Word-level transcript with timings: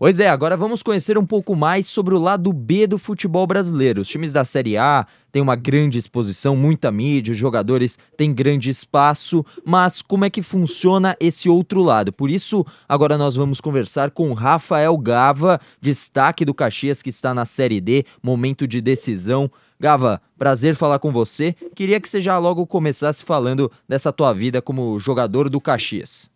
Pois 0.00 0.20
é, 0.20 0.28
agora 0.28 0.56
vamos 0.56 0.80
conhecer 0.80 1.18
um 1.18 1.26
pouco 1.26 1.56
mais 1.56 1.88
sobre 1.88 2.14
o 2.14 2.20
lado 2.20 2.52
B 2.52 2.86
do 2.86 2.98
futebol 2.98 3.44
brasileiro. 3.48 4.02
Os 4.02 4.08
times 4.08 4.32
da 4.32 4.44
Série 4.44 4.76
A 4.76 5.04
têm 5.32 5.42
uma 5.42 5.56
grande 5.56 5.98
exposição, 5.98 6.54
muita 6.54 6.92
mídia, 6.92 7.32
os 7.32 7.36
jogadores 7.36 7.98
têm 8.16 8.32
grande 8.32 8.70
espaço, 8.70 9.44
mas 9.66 10.00
como 10.00 10.24
é 10.24 10.30
que 10.30 10.40
funciona 10.40 11.16
esse 11.18 11.48
outro 11.48 11.82
lado? 11.82 12.12
Por 12.12 12.30
isso, 12.30 12.64
agora 12.88 13.18
nós 13.18 13.34
vamos 13.34 13.60
conversar 13.60 14.12
com 14.12 14.32
Rafael 14.34 14.96
Gava, 14.96 15.58
destaque 15.80 16.44
do 16.44 16.54
Caxias 16.54 17.02
que 17.02 17.10
está 17.10 17.34
na 17.34 17.44
Série 17.44 17.80
D, 17.80 18.04
momento 18.22 18.68
de 18.68 18.80
decisão. 18.80 19.50
Gava, 19.80 20.22
prazer 20.38 20.76
falar 20.76 21.00
com 21.00 21.10
você. 21.10 21.56
Queria 21.74 22.00
que 22.00 22.08
você 22.08 22.20
já 22.20 22.38
logo 22.38 22.64
começasse 22.68 23.24
falando 23.24 23.68
dessa 23.88 24.12
tua 24.12 24.32
vida 24.32 24.62
como 24.62 25.00
jogador 25.00 25.50
do 25.50 25.60
Caxias. 25.60 26.30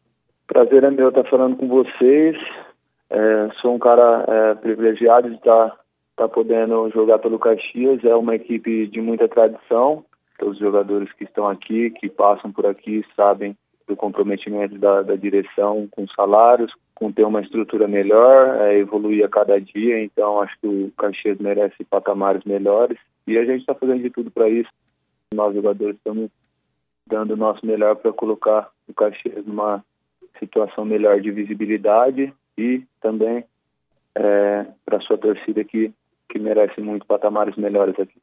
Prazer 0.48 0.82
é 0.82 0.90
meu 0.90 1.10
estar 1.10 1.22
falando 1.30 1.56
com 1.56 1.68
vocês. 1.68 2.36
É, 3.14 3.50
sou 3.60 3.74
um 3.74 3.78
cara 3.78 4.24
é, 4.26 4.54
privilegiado 4.54 5.28
de 5.28 5.36
estar 5.36 5.68
tá, 5.68 5.78
tá 6.16 6.28
podendo 6.28 6.88
jogar 6.90 7.18
pelo 7.18 7.38
Caxias. 7.38 8.02
É 8.02 8.16
uma 8.16 8.34
equipe 8.34 8.86
de 8.86 9.02
muita 9.02 9.28
tradição. 9.28 10.02
Os 10.42 10.58
jogadores 10.58 11.12
que 11.12 11.24
estão 11.24 11.46
aqui, 11.46 11.90
que 11.90 12.08
passam 12.08 12.50
por 12.50 12.64
aqui, 12.64 13.04
sabem 13.14 13.54
do 13.86 13.94
comprometimento 13.94 14.78
da, 14.78 15.02
da 15.02 15.14
direção 15.14 15.86
com 15.90 16.08
salários, 16.08 16.72
com 16.94 17.12
ter 17.12 17.24
uma 17.24 17.42
estrutura 17.42 17.86
melhor, 17.86 18.62
é, 18.62 18.78
evoluir 18.78 19.26
a 19.26 19.28
cada 19.28 19.60
dia. 19.60 20.02
Então, 20.02 20.40
acho 20.40 20.58
que 20.58 20.66
o 20.66 20.92
Caxias 20.96 21.38
merece 21.38 21.84
patamares 21.84 22.42
melhores 22.44 22.98
e 23.26 23.36
a 23.36 23.44
gente 23.44 23.60
está 23.60 23.74
fazendo 23.74 24.02
de 24.02 24.08
tudo 24.08 24.30
para 24.30 24.48
isso. 24.48 24.70
Nós, 25.34 25.54
jogadores, 25.54 25.96
estamos 25.96 26.30
dando 27.06 27.34
o 27.34 27.36
nosso 27.36 27.64
melhor 27.66 27.96
para 27.96 28.12
colocar 28.12 28.70
o 28.88 28.94
Caxias 28.94 29.44
numa 29.44 29.84
situação 30.38 30.86
melhor 30.86 31.20
de 31.20 31.30
visibilidade 31.30 32.32
e 32.56 32.82
também 33.00 33.44
é, 34.14 34.66
para 34.84 35.00
sua 35.00 35.18
torcida 35.18 35.64
que, 35.64 35.92
que 36.28 36.38
merece 36.38 36.80
muito 36.80 37.06
patamares 37.06 37.56
melhores 37.56 37.98
aqui. 37.98 38.20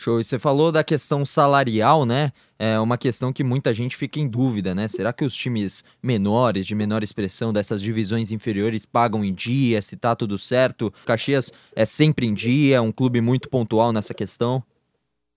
Show. 0.00 0.18
E 0.18 0.24
você 0.24 0.38
falou 0.38 0.72
da 0.72 0.82
questão 0.82 1.26
salarial, 1.26 2.06
né? 2.06 2.30
É 2.58 2.80
uma 2.80 2.96
questão 2.96 3.34
que 3.34 3.44
muita 3.44 3.74
gente 3.74 3.94
fica 3.94 4.18
em 4.18 4.26
dúvida, 4.26 4.74
né? 4.74 4.88
Será 4.88 5.12
que 5.12 5.26
os 5.26 5.34
times 5.34 5.84
menores, 6.02 6.66
de 6.66 6.74
menor 6.74 7.02
expressão, 7.02 7.52
dessas 7.52 7.82
divisões 7.82 8.32
inferiores, 8.32 8.86
pagam 8.86 9.22
em 9.22 9.34
dia? 9.34 9.82
Se 9.82 10.00
tá 10.00 10.16
tudo 10.16 10.38
certo? 10.38 10.90
Caxias 11.04 11.52
é 11.76 11.84
sempre 11.84 12.26
em 12.26 12.32
dia, 12.32 12.76
é 12.76 12.80
um 12.80 12.90
clube 12.90 13.20
muito 13.20 13.50
pontual 13.50 13.92
nessa 13.92 14.14
questão? 14.14 14.62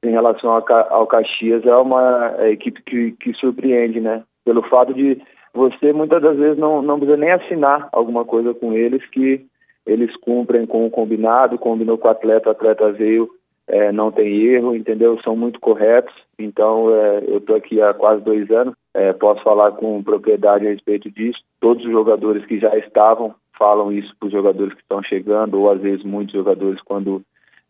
Em 0.01 0.11
relação 0.11 0.49
ao 0.51 1.07
Caxias, 1.07 1.65
é 1.65 1.75
uma 1.75 2.33
equipe 2.49 2.81
que, 2.83 3.11
que 3.19 3.33
surpreende, 3.33 3.99
né? 3.99 4.23
Pelo 4.45 4.63
fato 4.69 4.93
de 4.93 5.21
você 5.53 5.93
muitas 5.93 6.21
das 6.21 6.37
vezes 6.37 6.57
não, 6.57 6.81
não 6.81 6.97
precisa 6.97 7.17
nem 7.17 7.31
assinar 7.31 7.87
alguma 7.91 8.25
coisa 8.25 8.53
com 8.53 8.73
eles 8.73 9.05
que 9.09 9.45
eles 9.85 10.15
cumprem 10.17 10.65
com 10.65 10.85
o 10.85 10.89
combinado, 10.89 11.57
combinou 11.57 11.97
com 11.97 12.07
o 12.07 12.11
atleta, 12.11 12.49
o 12.49 12.51
atleta 12.51 12.91
veio, 12.91 13.29
é, 13.67 13.91
não 13.91 14.11
tem 14.11 14.41
erro, 14.47 14.75
entendeu? 14.75 15.19
São 15.21 15.35
muito 15.35 15.59
corretos. 15.59 16.13
Então, 16.39 16.93
é, 16.95 17.23
eu 17.27 17.37
estou 17.37 17.55
aqui 17.55 17.81
há 17.81 17.93
quase 17.93 18.23
dois 18.23 18.49
anos, 18.49 18.73
é, 18.93 19.13
posso 19.13 19.43
falar 19.43 19.73
com 19.73 20.03
propriedade 20.03 20.65
a 20.65 20.69
respeito 20.69 21.11
disso. 21.11 21.39
Todos 21.59 21.85
os 21.85 21.91
jogadores 21.91 22.45
que 22.45 22.59
já 22.59 22.75
estavam 22.77 23.35
falam 23.57 23.91
isso 23.91 24.13
para 24.19 24.27
os 24.27 24.33
jogadores 24.33 24.73
que 24.73 24.81
estão 24.81 25.03
chegando, 25.03 25.59
ou 25.59 25.69
às 25.69 25.79
vezes 25.79 26.03
muitos 26.03 26.33
jogadores, 26.33 26.81
quando 26.81 27.21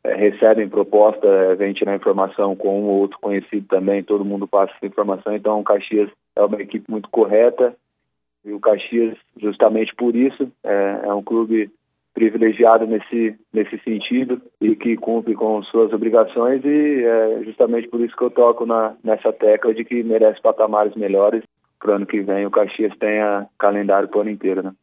é, 0.04 0.16
recebem 0.16 0.70
proposta, 0.70 1.28
é, 1.28 1.56
vem 1.56 1.74
tirar 1.74 1.96
informação 1.96 2.56
com 2.56 2.82
um 2.82 2.86
ou 2.86 3.02
outro 3.02 3.18
conhecido 3.20 3.68
também, 3.68 4.04
todo 4.04 4.26
mundo 4.26 4.48
passa 4.48 4.74
essa 4.76 4.86
informação. 4.86 5.36
Então, 5.36 5.60
o 5.60 5.64
Caxias 5.64 6.10
é 6.36 6.42
uma 6.42 6.62
equipe 6.62 6.90
muito 6.90 7.10
correta 7.10 7.76
e 8.46 8.52
o 8.52 8.60
Caxias, 8.60 9.18
justamente 9.38 9.96
por 9.96 10.16
isso, 10.16 10.52
é, 10.64 11.02
é 11.06 11.14
um 11.14 11.24
clube 11.24 11.72
privilegiado 12.14 12.86
nesse, 12.86 13.36
nesse 13.52 13.78
sentido 13.80 14.42
e 14.62 14.76
que 14.76 14.96
cumpre 14.96 15.34
com 15.34 15.64
suas 15.64 15.92
obrigações 15.92 16.64
e 16.64 17.04
é 17.04 17.44
justamente 17.44 17.88
por 17.88 18.02
isso 18.02 18.16
que 18.16 18.24
eu 18.24 18.30
toco 18.30 18.66
na, 18.66 18.94
nessa 19.04 19.34
tecla 19.34 19.74
de 19.74 19.84
que 19.84 20.04
merece 20.04 20.40
patamares 20.42 20.96
melhores 20.96 21.44
para 21.80 21.92
o 21.92 21.96
ano 21.96 22.06
que 22.06 22.22
vem 22.22 22.46
o 22.46 22.52
Caxias 22.52 22.96
tenha 23.00 23.48
calendário 23.58 24.08
para 24.08 24.20
o 24.20 24.22
ano 24.22 24.30
inteiro, 24.30 24.62
né? 24.62 24.74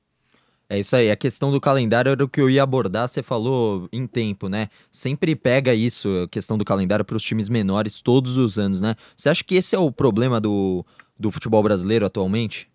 É 0.68 0.78
isso 0.78 0.94
aí, 0.94 1.10
a 1.10 1.16
questão 1.16 1.50
do 1.50 1.60
calendário 1.60 2.12
era 2.12 2.24
o 2.24 2.28
que 2.28 2.40
eu 2.40 2.48
ia 2.48 2.62
abordar, 2.62 3.08
você 3.08 3.24
falou 3.24 3.88
em 3.92 4.06
tempo, 4.06 4.48
né? 4.48 4.68
Sempre 4.88 5.34
pega 5.34 5.74
isso, 5.74 6.08
a 6.24 6.28
questão 6.28 6.56
do 6.56 6.64
calendário 6.64 7.04
para 7.04 7.16
os 7.16 7.24
times 7.24 7.48
menores 7.48 8.00
todos 8.00 8.38
os 8.38 8.56
anos, 8.56 8.80
né? 8.80 8.94
Você 9.16 9.28
acha 9.28 9.42
que 9.42 9.56
esse 9.56 9.74
é 9.74 9.78
o 9.80 9.90
problema 9.90 10.40
do, 10.40 10.86
do 11.20 11.30
futebol 11.30 11.62
brasileiro 11.62 12.06
atualmente? 12.06 12.68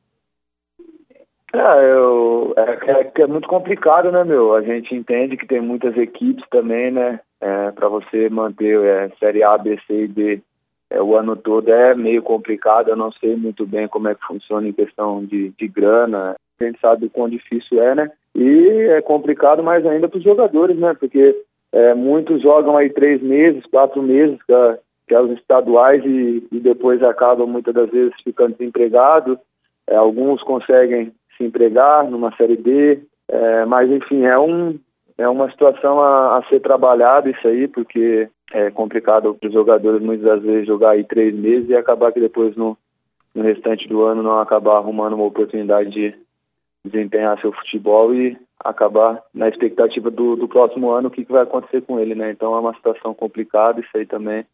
É, 1.54 1.92
eu, 1.94 2.54
é, 2.58 2.92
é, 2.92 3.12
é, 3.22 3.28
muito 3.28 3.48
complicado, 3.48 4.12
né, 4.12 4.24
meu? 4.24 4.54
A 4.54 4.62
gente 4.62 4.94
entende 4.94 5.38
que 5.38 5.48
tem 5.48 5.62
muitas 5.62 5.96
equipes 5.98 6.44
também, 6.50 6.92
né? 6.92 7.20
É, 7.40 7.72
para 7.72 7.88
você 7.88 8.30
manter 8.30 8.80
é, 8.84 9.10
Série 9.20 9.44
A, 9.44 9.58
B, 9.58 9.80
C 9.88 10.04
e 10.04 10.08
D 10.08 10.42
é, 10.90 11.02
o 11.02 11.16
ano 11.16 11.36
todo 11.36 11.72
é 11.72 11.96
meio 11.96 12.22
complicado. 12.22 12.90
Eu 12.90 12.96
não 12.96 13.12
sei 13.14 13.36
muito 13.36 13.66
bem 13.66 13.88
como 13.88 14.08
é 14.08 14.16
que 14.16 14.26
funciona 14.26 14.68
em 14.68 14.74
questão 14.74 15.24
de, 15.26 15.54
de 15.58 15.68
grana. 15.68 16.36
A 16.60 16.64
gente 16.64 16.80
sabe 16.80 17.06
o 17.06 17.10
quão 17.10 17.30
difícil 17.30 17.82
é, 17.82 17.96
né? 17.96 18.12
E 18.34 18.88
é 18.90 19.02
complicado 19.02 19.64
mais 19.64 19.86
ainda 19.86 20.08
para 20.08 20.18
os 20.18 20.24
jogadores, 20.24 20.78
né? 20.78 20.94
Porque 20.94 21.36
é, 21.72 21.94
muitos 21.94 22.42
jogam 22.42 22.78
aí 22.78 22.90
três 22.90 23.22
meses, 23.22 23.66
quatro 23.66 24.02
meses, 24.02 24.38
que 25.08 25.14
é, 25.14 25.22
os 25.22 25.32
estaduais, 25.32 26.04
e, 26.06 26.48
e, 26.52 26.60
depois 26.60 27.02
acabam 27.04 27.48
muitas 27.48 27.74
das 27.74 27.90
vezes 27.90 28.14
ficando 28.24 28.56
desempregados. 28.56 29.38
É, 29.88 29.96
alguns 29.96 30.42
conseguem 30.44 31.12
se 31.38 31.44
empregar 31.44 32.10
numa 32.10 32.36
série 32.36 32.58
D, 32.58 33.02
é, 33.28 33.66
mas 33.66 33.90
enfim, 33.92 34.26
é 34.26 34.38
um 34.38 34.80
é 35.18 35.28
uma 35.30 35.50
situação 35.50 36.02
a, 36.02 36.38
a, 36.38 36.44
ser 36.50 36.60
trabalhada 36.60 37.30
isso 37.30 37.48
aí, 37.48 37.68
porque 37.68 38.28
é 38.52 38.70
complicado 38.72 39.34
para 39.34 39.48
os 39.48 39.54
jogadores 39.54 40.02
muitas 40.02 40.26
das 40.26 40.44
vezes 40.44 40.68
jogar 40.68 40.92
aí 40.92 41.04
três 41.04 41.34
meses 41.34 41.70
e 41.70 41.76
acabar 41.76 42.12
que 42.12 42.20
depois 42.20 42.56
no, 42.56 42.78
no 43.34 43.44
restante 43.44 43.88
do 43.88 44.04
ano 44.04 44.22
não 44.22 44.40
acabar 44.40 44.76
arrumando 44.78 45.14
uma 45.14 45.26
oportunidade 45.26 45.90
de 45.90 46.14
desempenhar 46.84 47.40
seu 47.40 47.52
futebol 47.52 48.14
e 48.14 48.38
acabar 48.60 49.22
na 49.34 49.48
expectativa 49.48 50.12
do, 50.12 50.36
do 50.36 50.48
próximo 50.48 50.92
ano 50.92 51.08
o 51.08 51.12
que, 51.12 51.26
que 51.26 51.32
vai 51.32 51.44
acontecer 51.44 51.82
com 51.82 52.00
ele, 52.00 52.14
né? 52.14 52.32
Então 52.32 52.56
é 52.56 52.60
uma 52.60 52.74
situação 52.76 53.14
complicada 53.14 53.80
isso 53.80 53.90
aí 53.96 54.06
também. 54.06 54.46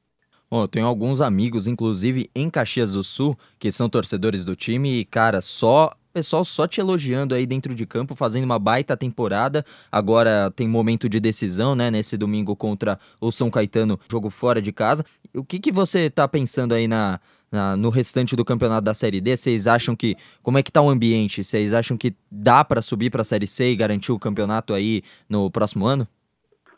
Bom, 0.52 0.64
eu 0.64 0.68
tenho 0.68 0.86
alguns 0.86 1.22
amigos, 1.22 1.66
inclusive 1.66 2.30
em 2.36 2.50
Caxias 2.50 2.92
do 2.92 3.06
Sul, 3.06 3.40
que 3.58 3.72
são 3.72 3.88
torcedores 3.88 4.44
do 4.44 4.54
time 4.54 5.00
e, 5.00 5.06
cara, 5.06 5.40
só 5.40 5.96
pessoal 6.12 6.44
só 6.44 6.68
te 6.68 6.82
elogiando 6.82 7.34
aí 7.34 7.46
dentro 7.46 7.74
de 7.74 7.86
campo, 7.86 8.16
fazendo 8.16 8.44
uma 8.44 8.60
baita 8.60 8.98
temporada. 8.98 9.66
Agora 9.90 10.52
tem 10.54 10.68
momento 10.68 11.08
de 11.08 11.22
decisão, 11.22 11.74
né? 11.74 11.90
Nesse 11.90 12.18
domingo 12.18 12.54
contra 12.54 13.00
o 13.22 13.32
São 13.32 13.50
Caetano, 13.50 13.98
jogo 14.12 14.30
fora 14.30 14.62
de 14.62 14.74
casa. 14.74 15.06
O 15.34 15.42
que, 15.42 15.58
que 15.58 15.72
você 15.72 16.10
tá 16.10 16.28
pensando 16.28 16.74
aí 16.74 16.86
na, 16.86 17.22
na, 17.50 17.78
no 17.78 17.90
restante 17.90 18.36
do 18.36 18.44
campeonato 18.44 18.84
da 18.84 18.94
Série 18.94 19.22
D? 19.22 19.38
Vocês 19.38 19.68
acham 19.68 19.96
que. 19.96 20.18
Como 20.44 20.58
é 20.58 20.64
que 20.64 20.70
tá 20.70 20.82
o 20.82 20.90
ambiente? 20.90 21.46
Vocês 21.46 21.74
acham 21.74 21.96
que 21.96 22.14
dá 22.30 22.66
para 22.66 22.82
subir 22.82 23.10
para 23.10 23.22
a 23.22 23.26
Série 23.26 23.48
C 23.48 23.72
e 23.72 23.76
garantir 23.78 24.12
o 24.12 24.20
campeonato 24.20 24.74
aí 24.74 25.02
no 25.30 25.50
próximo 25.50 25.86
ano? 25.86 26.06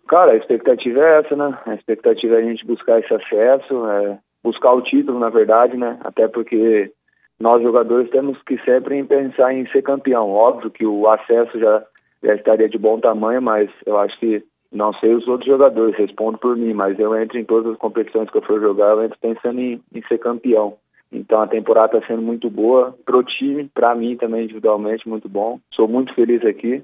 Cara, 0.08 0.32
a 0.34 0.36
expectativa 0.36 1.00
é 1.00 1.20
essa, 1.20 1.36
né? 1.36 1.58
A 1.66 1.76
expectativa 1.76 2.36
é 2.36 2.40
a 2.40 2.42
gente 2.42 2.66
buscar 2.66 3.00
esse 3.00 3.14
acesso, 3.14 3.88
é 3.88 4.20
buscar 4.44 4.74
o 4.74 4.82
título, 4.82 5.20
na 5.20 5.30
verdade, 5.30 5.78
né? 5.78 5.98
Até 6.04 6.28
porque 6.28 6.92
nós 7.40 7.62
jogadores 7.64 8.10
temos 8.10 8.42
que 8.44 8.58
sempre 8.60 9.04
pensar 9.04 9.54
em 9.54 9.66
ser 9.68 9.82
campeão. 9.82 10.30
Óbvio 10.30 10.70
que 10.70 10.86
o 10.86 11.08
acesso 11.08 11.58
já, 11.60 11.84
já 12.24 12.36
estaria 12.36 12.70
de 12.70 12.78
bom 12.78 13.00
tamanho, 13.00 13.42
mas 13.42 13.70
eu 13.86 13.98
acho 13.98 14.18
que 14.20 14.44
não 14.72 14.92
sei 14.94 15.14
os 15.14 15.28
outros 15.28 15.48
jogadores, 15.48 15.96
respondo 15.96 16.38
por 16.38 16.58
mim, 16.58 16.74
mas 16.74 17.00
eu 17.00 17.16
entro 17.16 17.38
em 17.38 17.46
todas 17.46 17.74
as 17.74 17.78
competições 17.78 18.30
que 18.30 18.38
eu 18.38 18.42
for 18.42 18.60
jogar, 18.60 18.92
eu 18.92 19.04
entro 19.04 19.18
pensando 19.20 19.60
em, 19.60 19.82
em 19.94 20.02
ser 20.08 20.18
campeão. 20.18 20.78
Então 21.12 21.42
a 21.42 21.48
temporada 21.48 21.98
está 21.98 22.08
sendo 22.08 22.24
muito 22.24 22.50
boa 22.50 22.96
pro 23.06 23.24
time, 23.24 23.70
para 23.72 23.94
mim 23.94 24.18
também 24.18 24.46
individualmente 24.46 25.08
muito 25.08 25.30
bom. 25.30 25.60
Sou 25.74 25.88
muito 25.88 26.14
feliz 26.16 26.44
aqui. 26.44 26.84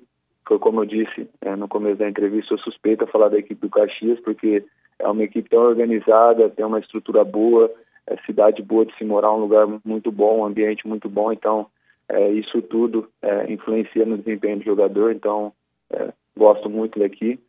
Foi 0.49 0.57
como 0.57 0.81
eu 0.81 0.85
disse 0.85 1.29
é, 1.41 1.55
no 1.55 1.67
começo 1.67 1.97
da 1.97 2.09
entrevista, 2.09 2.47
sou 2.47 2.57
suspeito 2.57 3.03
a 3.03 3.07
falar 3.07 3.29
da 3.29 3.37
equipe 3.37 3.61
do 3.61 3.69
Caxias 3.69 4.19
porque 4.21 4.65
é 4.97 5.07
uma 5.07 5.23
equipe 5.23 5.47
tão 5.47 5.59
organizada, 5.59 6.49
tem 6.49 6.65
uma 6.65 6.79
estrutura 6.79 7.23
boa, 7.23 7.71
é 8.07 8.17
cidade 8.25 8.63
boa 8.63 8.83
de 8.83 8.97
se 8.97 9.05
morar, 9.05 9.31
um 9.31 9.41
lugar 9.41 9.67
muito 9.85 10.11
bom, 10.11 10.39
um 10.39 10.45
ambiente 10.45 10.87
muito 10.87 11.07
bom, 11.07 11.31
então 11.31 11.67
é, 12.09 12.31
isso 12.31 12.63
tudo 12.63 13.07
é, 13.21 13.53
influencia 13.53 14.03
no 14.07 14.17
desempenho 14.17 14.57
do 14.57 14.65
jogador, 14.65 15.11
então 15.11 15.53
é, 15.91 16.11
gosto 16.35 16.67
muito 16.67 16.97
daqui. 16.97 17.39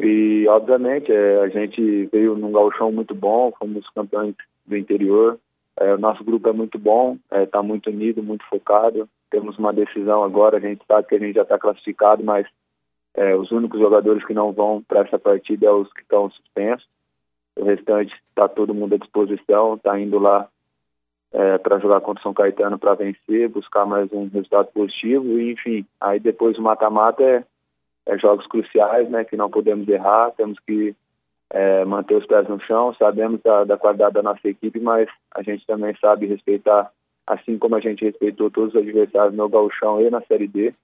E, 0.00 0.44
obviamente, 0.48 1.12
é, 1.12 1.42
a 1.42 1.48
gente 1.48 2.06
veio 2.06 2.34
num 2.34 2.50
galchão 2.50 2.90
muito 2.90 3.14
bom, 3.14 3.52
fomos 3.56 3.88
campeões 3.90 4.34
do 4.66 4.76
interior, 4.76 5.38
é, 5.78 5.94
o 5.94 5.98
nosso 5.98 6.24
grupo 6.24 6.48
é 6.48 6.52
muito 6.52 6.76
bom, 6.76 7.16
está 7.30 7.62
muito 7.62 7.88
unido, 7.88 8.20
muito 8.20 8.44
focado, 8.46 9.08
temos 9.32 9.58
uma 9.58 9.72
decisão 9.72 10.22
agora, 10.22 10.58
a 10.58 10.60
gente 10.60 10.84
sabe 10.86 11.08
que 11.08 11.16
a 11.16 11.18
gente 11.18 11.34
já 11.34 11.42
está 11.42 11.58
classificado, 11.58 12.22
mas 12.22 12.46
os 13.38 13.50
únicos 13.50 13.78
jogadores 13.78 14.24
que 14.24 14.32
não 14.32 14.52
vão 14.52 14.82
para 14.82 15.00
essa 15.00 15.18
partida 15.18 15.66
são 15.66 15.82
os 15.82 15.92
que 15.92 16.00
estão 16.00 16.30
suspensos, 16.30 16.88
o 17.56 17.64
restante 17.64 18.14
está 18.30 18.48
todo 18.48 18.74
mundo 18.74 18.94
à 18.94 18.98
disposição, 18.98 19.74
está 19.74 19.98
indo 19.98 20.18
lá 20.18 20.48
é, 21.32 21.58
para 21.58 21.78
jogar 21.78 22.00
contra 22.00 22.20
o 22.20 22.22
São 22.22 22.34
Caetano 22.34 22.78
para 22.78 22.94
vencer, 22.94 23.48
buscar 23.48 23.86
mais 23.86 24.12
um 24.12 24.28
resultado 24.28 24.66
positivo 24.72 25.38
e 25.38 25.52
enfim, 25.52 25.86
aí 26.00 26.20
depois 26.20 26.58
o 26.58 26.62
mata-mata 26.62 27.22
é, 27.22 27.44
é, 28.06 28.18
jogos 28.18 28.46
cruciais, 28.46 29.08
né, 29.08 29.24
que 29.24 29.36
não 29.36 29.50
podemos 29.50 29.88
errar, 29.88 30.32
temos 30.32 30.58
que 30.60 30.94
é, 31.50 31.84
manter 31.84 32.16
os 32.16 32.26
pés 32.26 32.48
no 32.48 32.60
chão, 32.60 32.94
sabemos 32.94 33.40
da, 33.42 33.64
da, 33.64 33.76
qualidade 33.76 34.14
da 34.14 34.22
nossa 34.22 34.46
equipe, 34.46 34.78
mas 34.80 35.08
a 35.34 35.42
gente 35.42 35.66
também 35.66 35.94
sabe 36.00 36.26
respeitar, 36.26 36.90
assim 37.26 37.58
como 37.58 37.76
a 37.76 37.80
gente 37.80 38.04
respeitou 38.04 38.50
todos 38.50 38.74
os 38.74 38.80
adversários 38.80 39.34
no 39.34 39.48
gauchão 39.48 40.00
e 40.00 40.10
na 40.10 40.20
Série 40.22 40.48
D, 40.48 40.74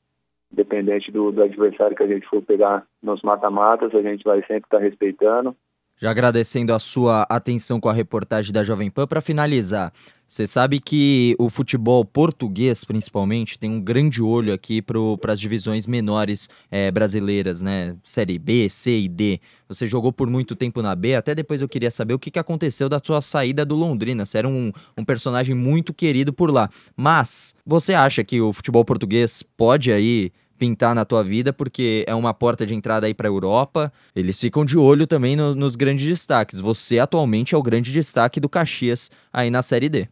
independente 0.52 1.10
do, 1.10 1.30
do 1.30 1.42
adversário 1.42 1.96
que 1.96 2.02
a 2.02 2.06
gente 2.06 2.26
for 2.26 2.42
pegar 2.42 2.86
nos 3.02 3.22
mata-matas, 3.22 3.94
a 3.94 4.02
gente 4.02 4.24
vai 4.24 4.40
sempre 4.40 4.64
estar 4.64 4.78
tá 4.78 4.82
respeitando, 4.82 5.54
já 6.00 6.10
agradecendo 6.10 6.72
a 6.72 6.78
sua 6.78 7.26
atenção 7.28 7.80
com 7.80 7.88
a 7.88 7.92
reportagem 7.92 8.52
da 8.52 8.62
Jovem 8.62 8.88
Pan, 8.88 9.06
para 9.06 9.20
finalizar, 9.20 9.92
você 10.28 10.46
sabe 10.46 10.78
que 10.78 11.34
o 11.38 11.48
futebol 11.48 12.04
português, 12.04 12.84
principalmente, 12.84 13.58
tem 13.58 13.70
um 13.70 13.80
grande 13.80 14.22
olho 14.22 14.52
aqui 14.52 14.82
para 14.82 15.32
as 15.32 15.40
divisões 15.40 15.86
menores 15.86 16.50
é, 16.70 16.90
brasileiras, 16.90 17.62
né? 17.62 17.96
Série 18.04 18.38
B, 18.38 18.68
C 18.68 18.98
e 19.00 19.08
D. 19.08 19.40
Você 19.66 19.86
jogou 19.86 20.12
por 20.12 20.28
muito 20.28 20.54
tempo 20.54 20.82
na 20.82 20.94
B, 20.94 21.14
até 21.14 21.34
depois 21.34 21.62
eu 21.62 21.68
queria 21.68 21.90
saber 21.90 22.12
o 22.12 22.18
que, 22.18 22.30
que 22.30 22.38
aconteceu 22.38 22.90
da 22.90 23.00
sua 23.02 23.22
saída 23.22 23.64
do 23.64 23.74
Londrina. 23.74 24.26
Você 24.26 24.36
era 24.36 24.46
um, 24.46 24.70
um 24.98 25.04
personagem 25.04 25.54
muito 25.54 25.94
querido 25.94 26.30
por 26.30 26.50
lá. 26.52 26.68
Mas 26.94 27.54
você 27.64 27.94
acha 27.94 28.22
que 28.22 28.38
o 28.38 28.52
futebol 28.52 28.84
português 28.84 29.42
pode 29.56 29.90
aí 29.90 30.30
pintar 30.58 30.94
na 30.94 31.06
tua 31.06 31.24
vida, 31.24 31.54
porque 31.54 32.04
é 32.06 32.14
uma 32.14 32.34
porta 32.34 32.66
de 32.66 32.74
entrada 32.74 33.06
aí 33.06 33.14
para 33.14 33.28
a 33.28 33.30
Europa. 33.30 33.90
Eles 34.14 34.38
ficam 34.38 34.62
de 34.62 34.76
olho 34.76 35.06
também 35.06 35.36
no, 35.36 35.54
nos 35.54 35.74
grandes 35.74 36.06
destaques. 36.06 36.58
Você 36.58 36.98
atualmente 36.98 37.54
é 37.54 37.58
o 37.58 37.62
grande 37.62 37.90
destaque 37.90 38.38
do 38.38 38.48
Caxias 38.48 39.10
aí 39.32 39.48
na 39.48 39.62
Série 39.62 39.88
D. 39.88 40.06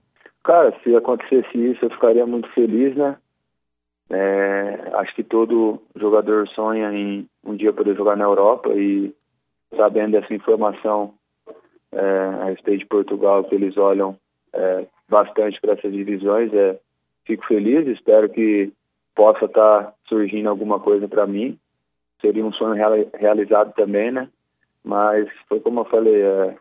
Cara, 0.46 0.72
se 0.84 0.94
acontecesse 0.94 1.58
isso, 1.58 1.84
eu 1.84 1.90
ficaria 1.90 2.24
muito 2.24 2.48
feliz, 2.52 2.94
né? 2.94 3.16
É, 4.08 4.90
acho 4.94 5.12
que 5.16 5.24
todo 5.24 5.82
jogador 5.96 6.46
sonha 6.50 6.92
em 6.92 7.28
um 7.44 7.56
dia 7.56 7.72
poder 7.72 7.96
jogar 7.96 8.16
na 8.16 8.26
Europa 8.26 8.72
e 8.72 9.12
sabendo 9.76 10.12
dessa 10.12 10.32
informação 10.32 11.14
é, 11.90 12.00
a 12.00 12.44
respeito 12.44 12.78
de 12.78 12.86
Portugal, 12.86 13.42
que 13.42 13.56
eles 13.56 13.76
olham 13.76 14.16
é, 14.52 14.86
bastante 15.08 15.60
para 15.60 15.72
essas 15.72 15.92
divisões, 15.92 16.54
é, 16.54 16.78
fico 17.24 17.44
feliz, 17.44 17.84
espero 17.88 18.28
que 18.28 18.72
possa 19.16 19.46
estar 19.46 19.82
tá 19.82 19.94
surgindo 20.08 20.48
alguma 20.48 20.78
coisa 20.78 21.08
para 21.08 21.26
mim. 21.26 21.58
Seria 22.20 22.46
um 22.46 22.52
sonho 22.52 22.80
realizado 23.18 23.74
também, 23.74 24.12
né? 24.12 24.28
Mas 24.84 25.28
foi 25.48 25.58
como 25.58 25.80
eu 25.80 25.84
falei, 25.86 26.22
é, 26.22 26.56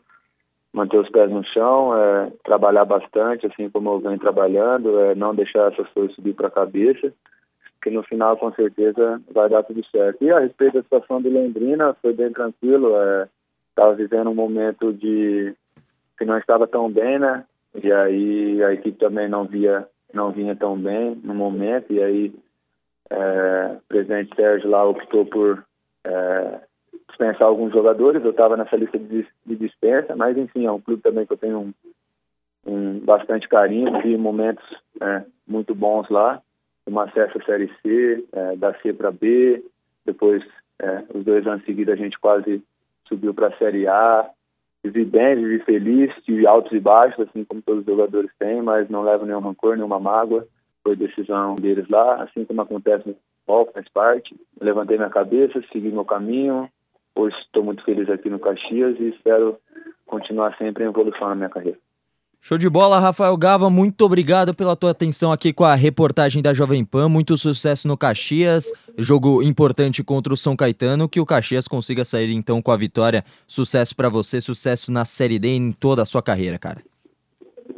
manter 0.75 0.97
os 0.99 1.09
pés 1.09 1.31
no 1.31 1.43
chão, 1.45 1.97
é, 1.97 2.31
trabalhar 2.43 2.83
bastante, 2.83 3.47
assim 3.47 3.69
como 3.69 3.91
eu 3.91 3.99
venho 3.99 4.19
trabalhando, 4.19 4.99
é, 4.99 5.15
não 5.15 5.33
deixar 5.33 5.71
essas 5.71 5.87
coisas 5.89 6.13
subir 6.15 6.33
para 6.33 6.47
a 6.47 6.51
cabeça, 6.51 7.13
que 7.81 7.89
no 7.89 8.03
final 8.03 8.35
com 8.35 8.51
certeza 8.51 9.21
vai 9.33 9.47
dar 9.49 9.63
tudo 9.63 9.83
certo. 9.85 10.21
E 10.21 10.29
a 10.29 10.39
respeito 10.39 10.73
da 10.73 10.83
situação 10.83 11.21
do 11.21 11.29
Londrina, 11.29 11.95
foi 12.01 12.13
bem 12.13 12.29
tranquilo, 12.33 12.89
estava 13.69 13.93
é, 13.93 13.95
vivendo 13.95 14.29
um 14.29 14.35
momento 14.35 14.91
de 14.91 15.55
que 16.17 16.25
não 16.25 16.37
estava 16.37 16.67
tão 16.67 16.91
bem, 16.91 17.19
né? 17.19 17.45
E 17.81 17.91
aí 17.91 18.63
a 18.63 18.73
equipe 18.73 18.97
também 18.97 19.29
não 19.29 19.45
via 19.45 19.87
não 20.13 20.31
vinha 20.31 20.55
tão 20.55 20.77
bem 20.77 21.19
no 21.23 21.33
momento 21.33 21.91
e 21.91 22.01
aí 22.01 22.33
é, 23.09 23.75
o 23.77 23.81
presidente 23.87 24.33
Sérgio 24.33 24.69
lá 24.69 24.85
optou 24.85 25.25
por 25.25 25.65
é, 26.05 26.59
dispensar 27.15 27.47
alguns 27.47 27.71
jogadores, 27.71 28.23
eu 28.23 28.31
estava 28.31 28.57
nessa 28.57 28.75
lista 28.75 28.99
de, 28.99 29.25
de, 29.45 29.55
dispensa, 29.55 30.15
mas 30.15 30.37
enfim, 30.37 30.65
é 30.65 30.71
um 30.71 30.81
clube 30.81 31.01
também 31.01 31.25
que 31.25 31.33
eu 31.33 31.37
tenho 31.37 31.59
um, 31.59 31.73
um 32.67 32.99
bastante 32.99 33.47
carinho, 33.47 34.01
vi 34.01 34.17
momentos 34.17 34.63
é, 35.01 35.23
muito 35.47 35.73
bons 35.73 36.09
lá, 36.09 36.41
uma 36.85 37.05
acesso 37.05 37.37
à 37.37 37.45
Série 37.45 37.71
C, 37.81 38.23
é, 38.33 38.55
da 38.57 38.73
C 38.79 38.93
para 38.93 39.11
B, 39.11 39.63
depois 40.05 40.43
é, 40.79 41.03
os 41.13 41.23
dois 41.23 41.47
anos 41.47 41.63
seguidos 41.65 41.93
a 41.93 41.97
gente 41.97 42.19
quase 42.19 42.61
subiu 43.07 43.33
para 43.33 43.47
a 43.47 43.57
Série 43.57 43.87
A, 43.87 44.29
vivi 44.83 45.05
bem, 45.05 45.35
vivi 45.35 45.59
feliz, 45.63 46.13
tive 46.23 46.45
altos 46.45 46.73
e 46.73 46.79
baixos, 46.79 47.27
assim 47.27 47.43
como 47.45 47.61
todos 47.61 47.81
os 47.81 47.85
jogadores 47.85 48.29
têm, 48.37 48.61
mas 48.61 48.89
não 48.89 49.03
levo 49.03 49.25
nenhum 49.25 49.39
rancor, 49.39 49.75
nenhuma 49.75 49.99
mágoa, 49.99 50.45
foi 50.83 50.95
decisão 50.95 51.55
deles 51.55 51.87
lá, 51.89 52.23
assim 52.23 52.45
como 52.45 52.61
acontece 52.61 53.07
no 53.07 53.15
futebol, 53.15 53.71
faz 53.73 53.87
parte. 53.89 54.35
levantei 54.59 54.97
minha 54.97 55.09
cabeça, 55.09 55.63
segui 55.71 55.89
meu 55.89 56.05
caminho. 56.05 56.69
Hoje 57.15 57.35
estou 57.41 57.63
muito 57.63 57.83
feliz 57.83 58.09
aqui 58.09 58.29
no 58.29 58.39
Caxias 58.39 58.99
e 58.99 59.09
espero 59.09 59.57
continuar 60.05 60.55
sempre 60.57 60.83
em 60.83 60.87
evolução 60.87 61.29
na 61.29 61.35
minha 61.35 61.49
carreira. 61.49 61.77
Show 62.47 62.59
de 62.59 62.69
bola, 62.69 62.99
Rafael 62.99 63.35
Gava. 63.35 63.71
Muito 63.71 64.05
obrigado 64.05 64.53
pela 64.53 64.75
tua 64.75 64.91
atenção 64.91 65.31
aqui 65.31 65.51
com 65.51 65.63
a 65.63 65.73
reportagem 65.73 66.43
da 66.43 66.53
Jovem 66.53 66.85
Pan. 66.85 67.09
Muito 67.09 67.35
sucesso 67.37 67.87
no 67.87 67.97
Caxias. 67.97 68.71
Jogo 68.99 69.41
importante 69.41 70.03
contra 70.03 70.31
o 70.31 70.37
São 70.37 70.55
Caetano. 70.55 71.09
Que 71.09 71.19
o 71.19 71.25
Caxias 71.25 71.67
consiga 71.67 72.05
sair 72.05 72.31
então 72.31 72.61
com 72.61 72.71
a 72.71 72.77
vitória. 72.77 73.23
Sucesso 73.47 73.95
para 73.95 74.09
você, 74.09 74.39
sucesso 74.39 74.91
na 74.91 75.05
Série 75.05 75.39
D 75.39 75.47
e 75.47 75.57
em 75.57 75.71
toda 75.71 76.03
a 76.03 76.05
sua 76.05 76.21
carreira, 76.21 76.59
cara. 76.59 76.83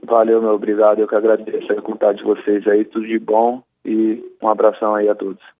Valeu, 0.03 0.41
meu 0.41 0.55
obrigado. 0.55 0.99
Eu 0.99 1.07
que 1.07 1.15
agradeço 1.15 1.71
a 1.71 1.81
contar 1.81 2.11
de 2.11 2.23
vocês 2.23 2.67
aí. 2.67 2.83
Tudo 2.83 3.07
de 3.07 3.19
bom 3.19 3.63
e 3.85 4.21
um 4.43 4.49
abração 4.49 4.95
aí 4.95 5.07
a 5.07 5.15
todos. 5.15 5.41